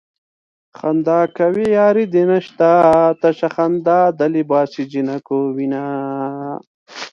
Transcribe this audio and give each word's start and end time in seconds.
خندا 0.77 1.19
کوې 1.37 1.65
ياري 1.77 2.05
دې 2.13 2.23
نشته 2.31 2.69
تشه 3.21 3.49
خندا 3.55 3.99
د 4.19 4.21
لباسې 4.35 4.83
جنکو 4.91 5.39
وينه 5.55 5.83